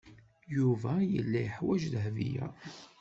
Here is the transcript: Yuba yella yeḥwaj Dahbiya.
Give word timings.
Yuba 0.55 0.91
yella 1.13 1.39
yeḥwaj 1.45 1.81
Dahbiya. 1.93 2.47